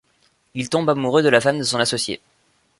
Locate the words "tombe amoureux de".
0.67-1.29